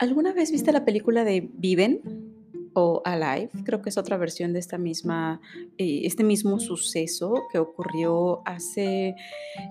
[0.00, 2.00] ¿Alguna vez viste la película de Viven
[2.72, 3.50] o Alive?
[3.64, 5.42] Creo que es otra versión de esta misma,
[5.76, 9.14] eh, este mismo suceso que ocurrió hace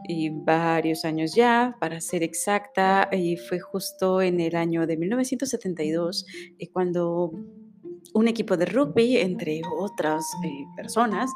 [0.08, 6.28] eh, varios años ya, para ser exacta, y fue justo en el año de 1972,
[6.60, 7.32] eh, cuando
[8.14, 11.32] un equipo de rugby, entre otras eh, personas,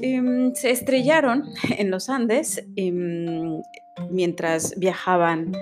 [0.00, 1.44] em, se estrellaron
[1.76, 3.60] en los Andes em,
[4.10, 5.52] mientras viajaban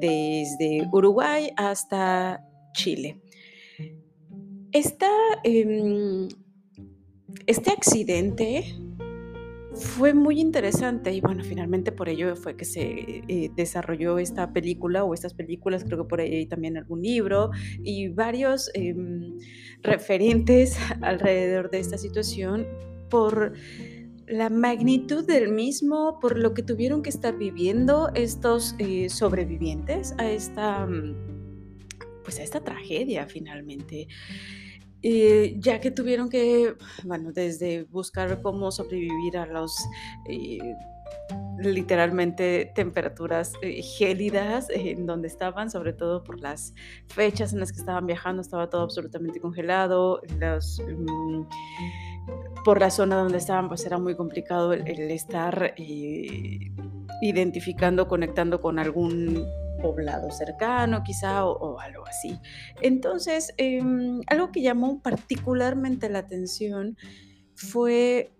[0.00, 2.44] desde Uruguay hasta
[2.74, 3.20] Chile.
[4.72, 5.08] Esta,
[5.44, 6.28] em,
[7.46, 8.64] este accidente
[9.74, 15.04] fue muy interesante y bueno, finalmente por ello fue que se eh, desarrolló esta película
[15.04, 17.50] o estas películas, creo que por ahí hay también algún libro
[17.82, 19.36] y varios em,
[19.82, 22.66] referentes alrededor de esta situación
[23.10, 23.52] por
[24.26, 30.30] la magnitud del mismo, por lo que tuvieron que estar viviendo estos eh, sobrevivientes a
[30.30, 31.14] esta, mm,
[32.22, 34.08] pues a esta tragedia finalmente.
[35.02, 39.76] Eh, ya que tuvieron que, bueno, desde buscar cómo sobrevivir a los
[40.26, 40.58] eh,
[41.58, 43.52] literalmente temperaturas
[43.98, 46.72] gélidas en donde estaban, sobre todo por las
[47.08, 51.42] fechas en las que estaban viajando, estaba todo absolutamente congelado, los, mm,
[52.64, 56.72] por la zona donde estaban, pues era muy complicado el, estar eh,
[57.20, 59.46] identificando, conectando con algún
[59.82, 62.38] poblado cercano quizá o, o algo así.
[62.80, 66.96] Entonces, em, algo que llamó particularmente la atención
[67.54, 68.32] fue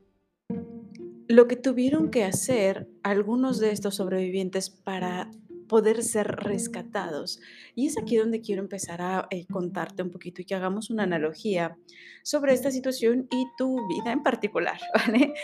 [1.29, 5.31] lo que tuvieron que hacer algunos de estos sobrevivientes para
[5.69, 7.41] poder ser rescatados.
[7.75, 11.05] Y es aquí donde quiero empezar a eh, contarte un poquito y que hagamos una
[11.05, 11.77] analogía
[12.23, 15.35] sobre esta situación y tu vida en particular, ¿vale?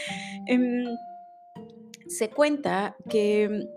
[0.47, 0.85] Em,
[2.09, 3.69] se cuenta que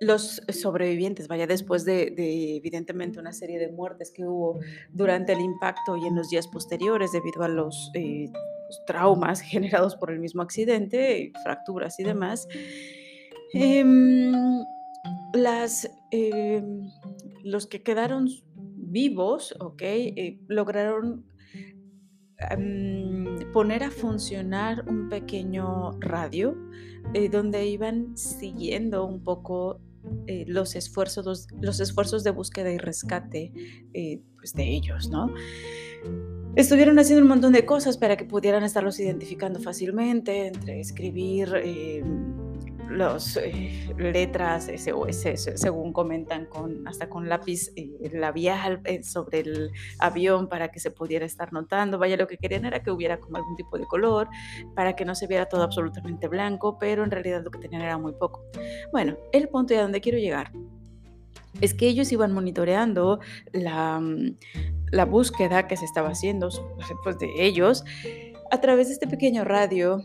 [0.00, 4.60] los sobrevivientes, vaya, después de, de, evidentemente una serie de muertes que hubo
[4.90, 8.30] durante el impacto y en los días posteriores debido a los eh,
[8.86, 12.46] traumas generados por el mismo accidente, fracturas y demás,
[13.54, 14.32] em,
[15.32, 16.90] las, em,
[17.44, 19.82] los que quedaron vivos, ¿ok?
[19.82, 21.24] Eh, lograron
[22.50, 26.56] em, poner a funcionar un pequeño radio
[27.14, 29.80] eh, donde iban siguiendo un poco
[30.26, 33.52] eh, los, esfuerzos, los, esfuerzos de búsqueda y rescate
[33.94, 35.32] eh, pues de ellos, ¿no?
[36.54, 42.02] Estuvieron haciendo un montón de cosas para que pudieran estarlos identificando fácilmente, entre escribir eh,
[42.90, 44.70] las eh, letras
[45.54, 50.90] según comentan, con, hasta con lápiz eh, labial eh, sobre el avión para que se
[50.90, 51.98] pudiera estar notando.
[51.98, 54.28] Vaya, lo que querían era que hubiera como algún tipo de color,
[54.74, 57.98] para que no se viera todo absolutamente blanco, pero en realidad lo que tenían era
[57.98, 58.44] muy poco.
[58.92, 60.52] Bueno, el punto de donde quiero llegar
[61.60, 63.20] es que ellos iban monitoreando
[63.52, 64.36] la, mm,
[64.90, 66.48] la búsqueda que se estaba haciendo
[67.04, 67.84] pues, de ellos
[68.50, 70.02] a través de este pequeño radio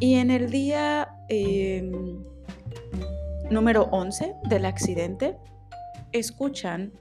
[0.00, 1.82] y en el día eh,
[3.50, 5.36] número 11 del accidente,
[6.12, 6.92] escuchan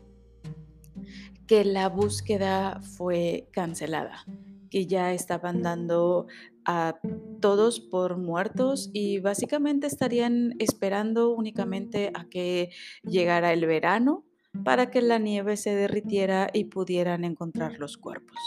[1.46, 4.26] que la búsqueda fue cancelada,
[4.70, 6.28] que ya estaban dando
[6.66, 7.00] a
[7.40, 12.72] todos por muertos y básicamente estarían esperando únicamente a que
[13.04, 14.26] llegara el verano
[14.64, 18.38] para que la nieve se derritiera y pudieran encontrar los cuerpos.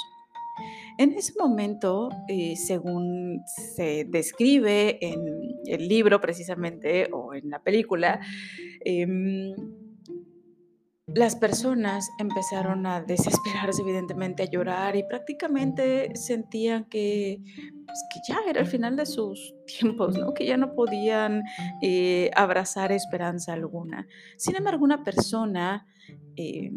[1.01, 5.25] En ese momento, eh, según se describe en
[5.65, 8.21] el libro precisamente o en la película,
[8.85, 9.55] em,
[11.07, 17.41] las personas empezaron a desesperarse, evidentemente, a llorar y prácticamente sentían que,
[17.87, 20.35] pues, que ya era el final de sus tiempos, ¿no?
[20.35, 21.45] que ya no podían
[21.81, 24.07] eh, abrazar esperanza alguna.
[24.37, 25.87] Sin embargo, una persona...
[26.37, 26.71] Eh,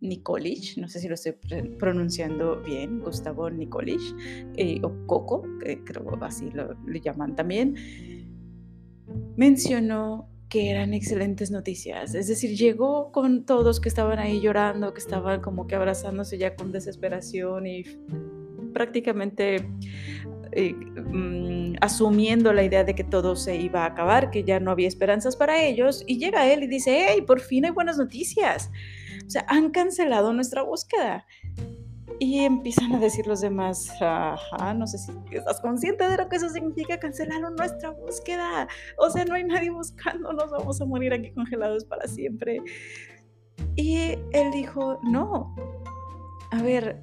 [0.00, 1.34] Nikolic, no sé si lo estoy
[1.78, 4.00] pronunciando bien, Gustavo Nikolic,
[4.56, 7.76] eh, o Coco, que creo así lo, llaman también,
[9.36, 12.14] mencionó que eran excelentes noticias.
[12.14, 16.56] Es decir, llegó con todos que estaban ahí llorando, que estaban como que abrazándose ya
[16.56, 17.84] con desesperación y
[18.72, 19.68] prácticamente
[20.52, 24.70] eh, mm, asumiendo la idea de que todo se iba a acabar, que ya no
[24.70, 28.70] había esperanzas para ellos, y llega él y dice, hey, por fin hay buenas noticias.
[29.30, 31.24] O sea, han cancelado nuestra búsqueda.
[32.18, 36.34] Y empiezan a decir los demás, ajá, no sé si estás consciente de lo que
[36.34, 38.66] eso significa, cancelaron nuestra búsqueda.
[38.98, 42.60] O sea, no hay nadie buscando, nos vamos a morir aquí congelados para siempre.
[43.76, 45.54] Y él dijo, no,
[46.50, 47.00] a ver,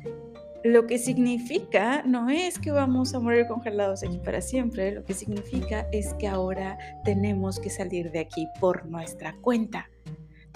[0.65, 5.13] lo que significa no es que vamos a morir congelados aquí para siempre, lo que
[5.13, 9.89] significa es que ahora tenemos que salir de aquí por nuestra cuenta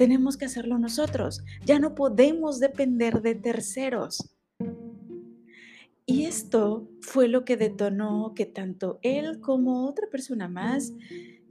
[0.01, 1.43] tenemos que hacerlo nosotros.
[1.63, 4.35] Ya no podemos depender de terceros.
[6.07, 10.91] Y esto fue lo que detonó que tanto él como otra persona más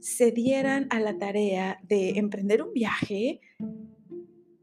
[0.01, 3.39] se dieran a la tarea de emprender un viaje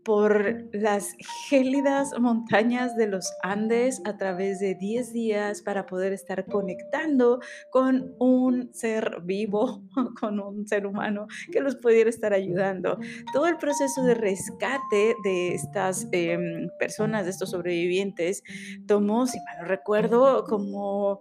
[0.08, 1.14] por las
[1.50, 8.14] gélidas montañas de los Andes a través de 10 días para poder estar conectando con
[8.18, 9.82] un ser vivo,
[10.18, 12.98] con un ser humano que los pudiera estar ayudando.
[13.34, 18.42] Todo el proceso de rescate de estas em, personas, de estos sobrevivientes,
[18.86, 21.20] tomó, si mal no recuerdo, como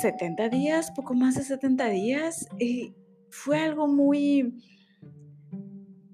[0.00, 2.48] 70 días, poco más de 70 días.
[2.58, 2.92] Y
[3.30, 4.52] fue algo muy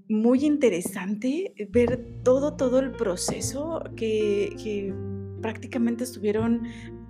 [0.09, 4.95] muy interesante ver todo, todo el proceso que,
[5.41, 6.63] prácticamente estuvieron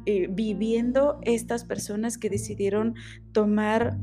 [0.04, 2.94] eh, viviendo estas personas que decidieron
[3.32, 3.96] tomar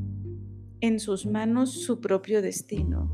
[0.82, 3.08] en sus manos su propio destino.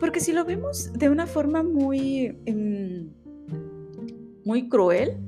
[0.00, 3.10] Porque si lo vemos de una forma muy, em,
[4.46, 5.18] muy cruel,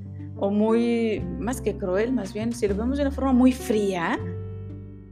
[0.41, 4.19] o muy, más que cruel, más bien, si lo vemos de una forma muy fría,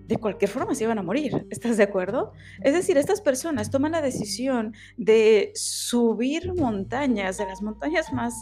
[0.08, 1.46] de cualquier forma se iban a morir.
[1.50, 2.32] ¿Estás de acuerdo?
[2.62, 8.34] Es decir, estas personas toman la decisión de subir montañas, de las montañas más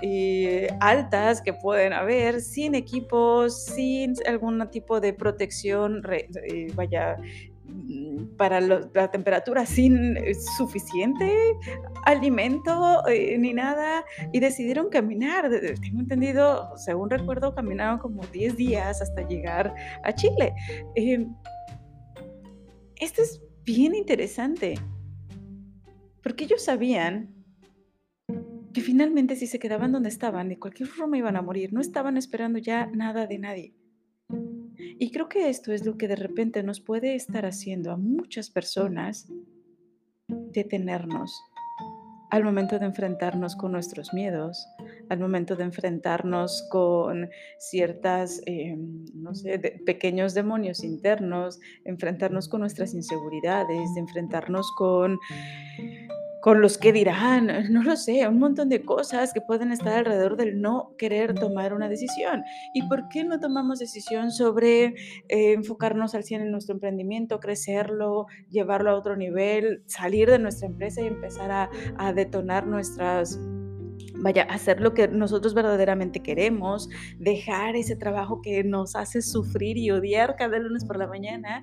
[0.00, 7.16] eh, altas que pueden haber, sin equipos, sin algún tipo de protección, eh, vaya,
[7.68, 11.30] Mm, para la temperatura sin eh, suficiente
[12.06, 15.50] alimento eh, ni nada y decidieron caminar.
[15.50, 20.54] Tengo entendido, según recuerdo, caminaron como 10 días hasta llegar a Chile.
[20.94, 21.34] Em,
[22.96, 24.74] esto es bien interesante
[26.22, 27.34] porque ellos sabían
[28.72, 32.16] que finalmente si se quedaban donde estaban, de cualquier forma iban a morir, no estaban
[32.16, 33.74] esperando ya nada de nadie.
[34.98, 38.50] Y creo que esto es lo que de repente nos puede estar haciendo a muchas
[38.50, 39.28] personas
[40.26, 41.40] detenernos
[42.30, 44.66] al momento de enfrentarnos con nuestros miedos,
[45.08, 52.92] al momento de enfrentarnos con ciertas, em, no sé, pequeños demonios internos, enfrentarnos con nuestras
[52.92, 55.18] inseguridades, de enfrentarnos con
[56.48, 60.34] con los que dirán, no lo sé, un montón de cosas que pueden estar alrededor
[60.34, 62.42] del no querer tomar una decisión.
[62.72, 64.94] ¿Y por qué no tomamos decisión sobre
[65.28, 70.68] eh, enfocarnos al 100 en nuestro emprendimiento, crecerlo, llevarlo a otro nivel, salir de nuestra
[70.68, 73.38] empresa y empezar a, a detonar nuestras
[74.14, 79.90] vaya, hacer lo que nosotros verdaderamente queremos, dejar ese trabajo que nos hace sufrir y
[79.90, 81.62] odiar cada lunes por la mañana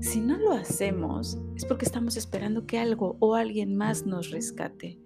[0.00, 4.98] si no lo hacemos, es porque estamos esperando que algo o alguien más nos rescate.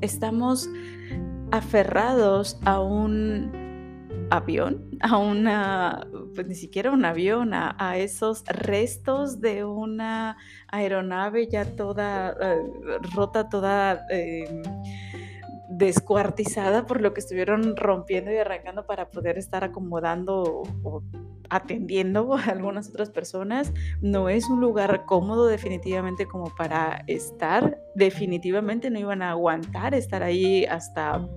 [0.00, 0.68] Estamos
[1.50, 3.52] aferrados a un
[4.30, 10.38] avión, a una, pues ni siquiera un avión, a, esos restos de una
[10.68, 12.62] aeronave ya toda eh,
[13.14, 14.62] rota, toda em,
[15.68, 21.02] descuartizada por lo que estuvieron rompiendo y arrancando para poder estar acomodando o
[21.52, 23.72] atendiendo a algunas otras personas.
[24.00, 27.78] No es un lugar cómodo definitivamente como para estar.
[27.94, 31.28] Definitivamente no iban a aguantar estar ahí hasta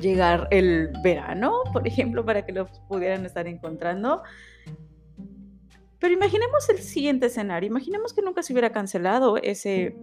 [0.00, 4.22] llegar el verano, por ejemplo, para que los pudieran estar encontrando.
[5.98, 7.68] Pero imaginemos el siguiente escenario.
[7.68, 9.96] Imaginemos que nunca se hubiera cancelado ese,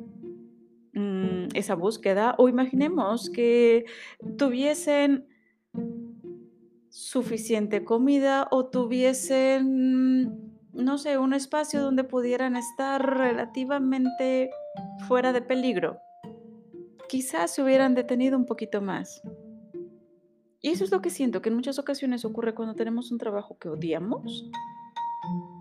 [0.93, 3.85] mm, esa búsqueda o imaginemos que
[4.37, 5.27] tuviesen
[6.91, 14.51] suficiente comida o tuviesen, no sé, un espacio donde pudieran estar relativamente
[15.07, 15.99] fuera de peligro.
[17.07, 19.21] Quizás se hubieran detenido un poquito más.
[20.61, 23.57] Y eso es lo que siento, que en muchas ocasiones ocurre cuando tenemos un trabajo
[23.57, 24.49] que odiamos,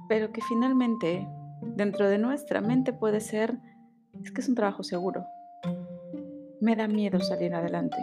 [0.08, 1.26] pero que finalmente
[1.62, 3.56] dentro de nuestra mente puede ser,
[4.24, 5.24] es que es un trabajo seguro.
[6.60, 7.96] Me da miedo salir adelante.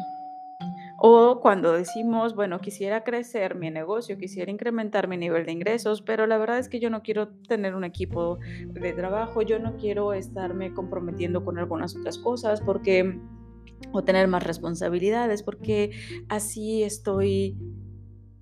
[1.00, 6.26] O cuando decimos, bueno, quisiera crecer mi negocio, quisiera incrementar mi nivel de ingresos, pero
[6.26, 8.40] la verdad es que yo no quiero tener un equipo
[8.74, 13.20] de trabajo, yo no quiero estarme comprometiendo con algunas otras cosas porque
[13.92, 15.92] o tener más responsabilidades porque
[16.30, 17.56] así estoy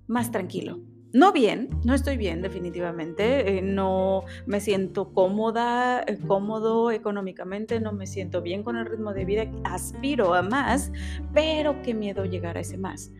[0.06, 0.80] más tranquilo.
[1.16, 7.94] No bien, no estoy bien definitivamente, eh, no me siento cómoda, eh, cómodo económicamente, no
[7.94, 10.92] me siento bien con el ritmo de vida, aspiro a más,
[11.32, 13.12] pero qué miedo llegar a ese más.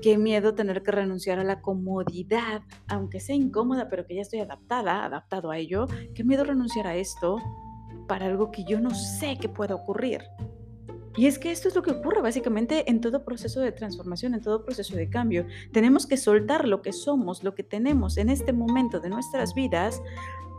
[0.00, 4.40] Qué miedo tener que renunciar a la comodidad, aunque sea incómoda, pero que ya estoy
[4.40, 5.88] adaptada, adaptado a ello.
[6.14, 7.36] Qué miedo renunciar a esto
[8.08, 10.22] para algo que yo no sé que pueda ocurrir.
[11.16, 14.42] Y es que esto es lo que ocurre básicamente en todo proceso de transformación, en
[14.42, 15.46] todo proceso de cambio.
[15.72, 20.02] Tenemos que soltar lo que somos, lo que tenemos en este momento de nuestras vidas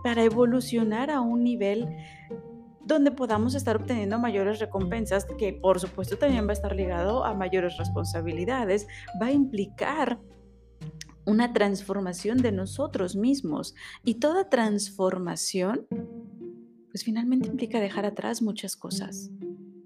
[0.03, 1.87] para evolucionar a un nivel
[2.85, 7.33] donde podamos estar obteniendo mayores recompensas, que por supuesto también va a estar ligado a
[7.33, 8.87] mayores responsabilidades,
[9.21, 10.19] va a implicar
[11.25, 13.75] una transformación de nosotros mismos.
[14.05, 15.85] Y toda transformación,
[16.89, 19.29] pues finalmente implica dejar atrás muchas cosas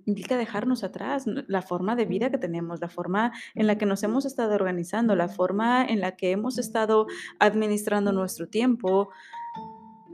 [0.06, 4.04] implica dejarnos atrás la forma de vida que tenemos, la forma en la que nos
[4.04, 7.08] hemos estado organizando, la forma en la que hemos estado
[7.40, 9.10] administrando nuestro tiempo,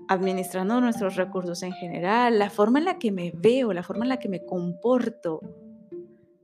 [0.07, 4.09] administrando nuestros recursos en general, la forma en la que me veo, la forma en
[4.09, 5.41] la que me comporto.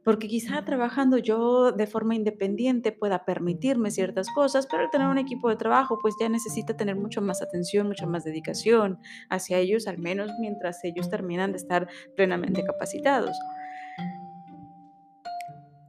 [0.03, 5.17] Porque quizá trabajando yo de forma independiente pueda permitirme ciertas cosas, pero al tener un
[5.17, 9.87] equipo de trabajo, pues ya necesita tener mucho más atención, mucha más dedicación hacia ellos,
[9.87, 13.37] al menos mientras ellos terminan de estar plenamente capacitados.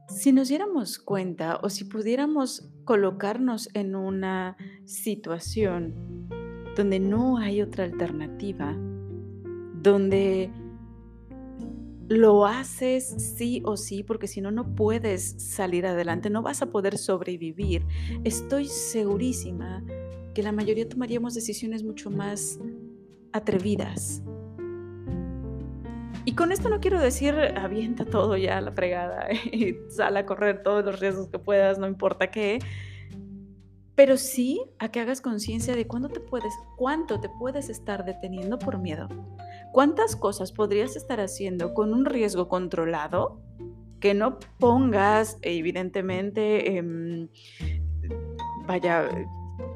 [0.07, 4.55] Si nos diéramos cuenta o si pudiéramos colocarnos en una
[4.85, 6.29] situación
[6.77, 8.75] donde no hay otra alternativa,
[9.81, 10.51] donde
[12.07, 16.67] lo haces sí o sí, porque si no, no puedes salir adelante, no vas a
[16.67, 17.85] poder sobrevivir.
[18.23, 19.83] Estoy segurísima
[20.33, 22.59] que la mayoría tomaríamos decisiones mucho más
[23.33, 24.21] atrevidas.
[26.25, 30.25] Y con esto no quiero decir avienta todo ya a la fregada y sal a
[30.25, 32.59] correr todos los riesgos que puedas, no importa qué.
[33.95, 38.59] Pero sí a que hagas conciencia de cuándo te puedes, cuánto te puedes estar deteniendo
[38.59, 39.07] por miedo.
[39.75, 43.41] ¿Cuántas cosas podrías estar haciendo con un riesgo controlado
[43.99, 46.81] que no pongas, evidentemente,
[48.65, 49.09] vaya,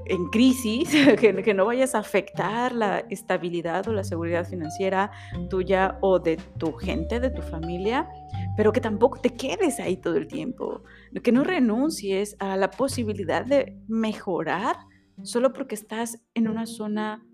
[0.05, 0.89] en crisis,
[1.19, 5.11] que, que, no vayas a afectar la estabilidad o la seguridad financiera
[5.49, 8.07] tuya o de tu gente, de tu familia,
[8.55, 10.81] pero que tampoco te quedes ahí todo el tiempo,
[11.21, 14.77] que no renuncies a la posibilidad de mejorar
[15.23, 17.27] solo porque estás en una zona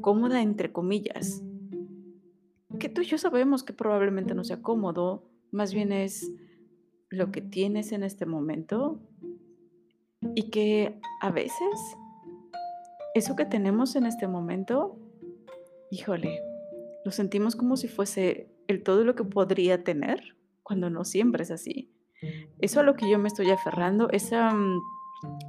[0.00, 1.42] cómoda, entre comillas
[2.78, 6.30] que tú y yo sabemos que probablemente no sea cómodo, más bien es
[7.10, 9.00] lo que tienes en este momento
[10.34, 11.96] y que a veces
[13.14, 14.98] eso que tenemos en este momento,
[15.90, 16.40] híjole,
[17.04, 21.50] lo sentimos como si fuese el todo lo que podría tener cuando no siempre es
[21.50, 21.92] así.
[22.58, 24.80] Eso a lo que yo me estoy aferrando, esa, mm,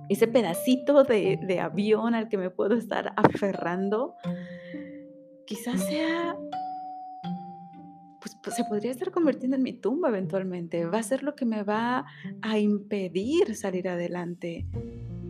[0.09, 4.13] ese pedacito de, de avión al que me puedo estar aferrando,
[5.45, 6.37] quizás sea
[8.43, 10.85] pues, se podría estar convirtiendo en mi tumba eventualmente.
[10.85, 12.05] Va a ser lo que me va
[12.41, 14.65] a impedir salir adelante.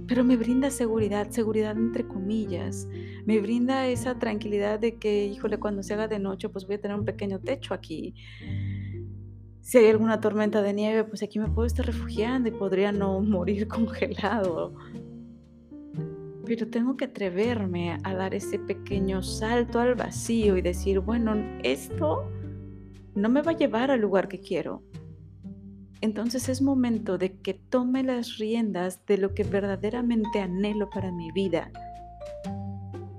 [0.07, 2.87] Pero me brinda seguridad, seguridad entre comillas.
[3.25, 6.81] Me brinda esa tranquilidad de que, híjole, cuando se haga de noche, pues voy a
[6.81, 8.15] tener un pequeño techo aquí.
[9.61, 13.19] Si hay alguna tormenta de nieve, pues aquí me puedo estar refugiando y podría no
[13.21, 14.75] morir congelado.
[16.45, 22.31] Pero tengo que atreverme a dar ese pequeño salto al vacío y decir, bueno, esto
[23.17, 24.83] no me va a llevar al lugar que quiero.
[26.01, 31.31] Entonces es momento de que tome las riendas de lo que verdaderamente anhelo para mi
[31.31, 31.71] vida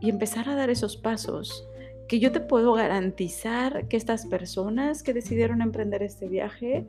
[0.00, 1.69] y empezar a dar esos pasos
[2.07, 6.87] que yo te puedo garantizar que estas personas que decidieron emprender este viaje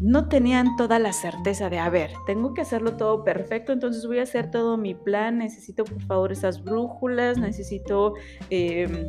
[0.00, 4.18] no tenían toda la certeza de, a ver, tengo que hacerlo todo perfecto, entonces voy
[4.18, 8.14] a hacer todo mi plan, necesito por favor esas brújulas, necesito...
[8.48, 9.06] Em,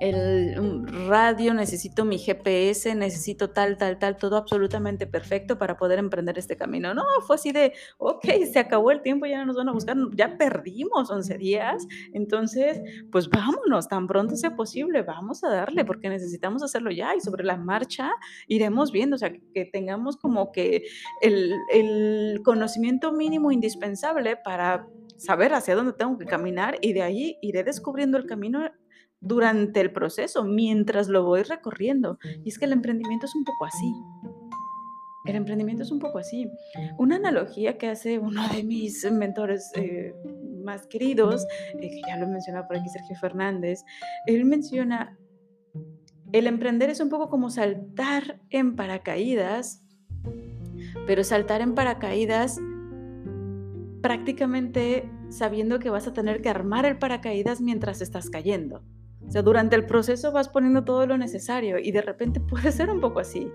[0.00, 6.38] el radio, necesito mi GPS, necesito tal, tal, tal, todo absolutamente perfecto para poder emprender
[6.38, 6.94] este camino.
[6.94, 9.96] No, fue así de, ok, se acabó el tiempo, ya no nos van a buscar,
[10.14, 16.08] ya perdimos 11 días, entonces, pues vámonos, tan pronto sea posible, vamos a darle, porque
[16.08, 18.10] necesitamos hacerlo ya y sobre la marcha
[18.48, 20.84] iremos viendo, o sea, que tengamos como que
[21.20, 24.86] el, el conocimiento mínimo indispensable para
[25.16, 28.70] saber hacia dónde tengo que caminar y de ahí iré descubriendo el camino
[29.26, 32.18] durante el proceso, mientras lo voy recorriendo.
[32.44, 33.92] Y es que el emprendimiento es un poco así.
[35.24, 36.48] El emprendimiento es un poco así.
[36.98, 40.14] Una analogía que hace uno de mis mentores eh,
[40.62, 43.84] más queridos, eh, que ya lo mencionado por aquí Sergio Fernández,
[44.26, 45.18] él menciona,
[46.32, 49.82] el emprender es un poco como saltar en paracaídas,
[51.06, 52.58] pero saltar en paracaídas
[54.00, 58.84] prácticamente sabiendo que vas a tener que armar el paracaídas mientras estás cayendo.
[59.26, 62.90] O sea, durante el proceso vas poniendo todo lo necesario y de repente puede ser
[62.90, 63.50] un poco así.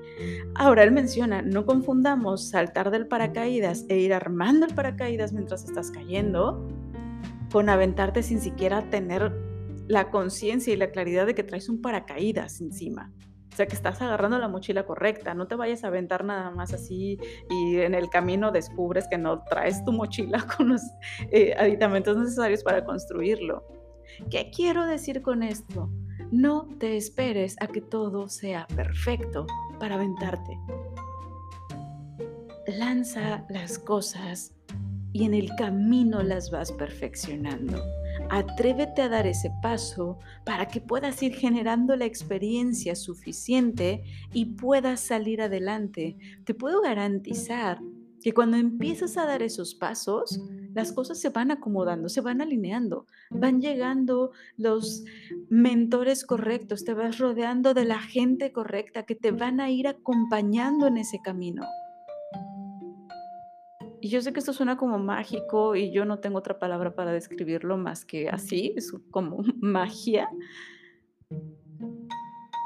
[0.55, 5.91] Ahora él menciona, no confundamos saltar del paracaídas e ir armando el paracaídas mientras estás
[5.91, 6.67] cayendo
[7.51, 9.31] con aventarte sin siquiera tener
[9.87, 13.11] la conciencia y la claridad de que traes un paracaídas encima.
[13.51, 16.73] O sea, que estás agarrando la mochila correcta, no te vayas a aventar nada más
[16.73, 20.81] así y en el camino descubres que no traes tu mochila con los
[21.31, 23.80] eh, aditamentos necesarios para construirlo.
[24.29, 25.89] ¿Qué quiero decir con esto?
[26.31, 29.45] No te esperes a que todo sea perfecto
[29.79, 30.57] para aventarte.
[32.67, 34.55] Lanza las cosas
[35.13, 37.83] y en el camino las vas perfeccionando.
[38.29, 45.01] Atrévete a dar ese paso para que puedas ir generando la experiencia suficiente y puedas
[45.01, 46.15] salir adelante.
[46.45, 47.79] Te puedo garantizar
[48.21, 50.41] que cuando empiezas a dar esos pasos,
[50.73, 55.03] las cosas se van acomodando, se van alineando, van llegando los
[55.49, 60.87] mentores correctos, te vas rodeando de la gente correcta que te van a ir acompañando
[60.87, 61.65] en ese camino.
[64.03, 67.11] Y yo sé que esto suena como mágico y yo no tengo otra palabra para
[67.11, 70.27] describirlo más que así, es como magia.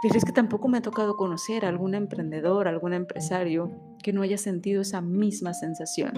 [0.08, 3.72] Pero es que tampoco me ha tocado conocer a algún emprendedor, algún empresario
[4.04, 6.14] que no haya sentido esa misma sensación.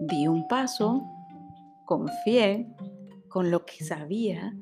[0.00, 1.04] Di un paso,
[1.84, 2.66] confié
[3.28, 4.52] con lo que sabía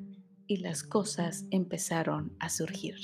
[0.45, 2.97] y las cosas empezaron a surgir.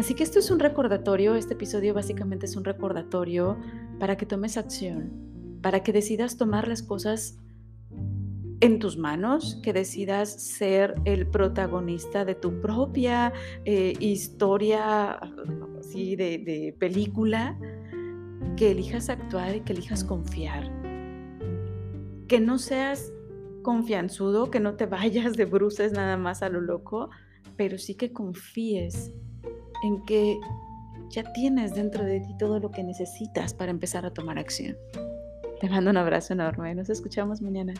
[0.00, 3.56] Así que esto es un recordatorio, este episodio básicamente es un recordatorio
[4.00, 7.38] para que tomes acción, para que decidas tomar las cosas
[8.64, 13.30] en tus manos, que decidas ser el protagonista de tu propia
[13.66, 15.20] eh, historia
[15.78, 17.58] así de, de película,
[18.56, 20.72] que elijas actuar y que elijas confiar.
[22.26, 23.12] Que no seas
[23.60, 27.10] confianzudo, que no te vayas de bruces nada más a lo loco,
[27.56, 29.12] pero sí que confíes
[29.82, 30.38] en que
[31.10, 34.74] ya tienes dentro de ti todo lo que necesitas para empezar a tomar acción.
[35.60, 36.74] Te mando un abrazo enorme.
[36.74, 37.74] Nos escuchamos mañana.